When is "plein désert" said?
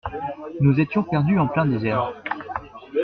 1.47-2.11